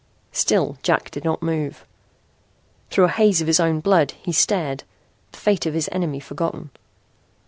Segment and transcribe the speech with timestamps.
[0.31, 1.85] Still Jack did not move.
[2.89, 4.83] Through a haze of his own blood he stared,
[5.31, 6.71] the fate of his enemy forgotten.